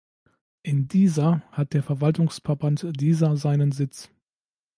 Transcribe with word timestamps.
In 0.63 0.87
Diehsa 0.87 1.43
hat 1.51 1.73
der 1.73 1.83
Verwaltungsverband 1.83 2.87
Diehsa 2.99 3.35
seinen 3.37 3.71
Sitz. 3.71 4.09